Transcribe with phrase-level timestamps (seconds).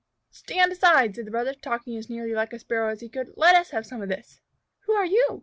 [0.31, 3.35] "Stand aside!" said the brother, talking as nearly like a Sparrow as he could.
[3.37, 4.41] "Let us have some of this!"
[4.87, 5.39] "Who are you?"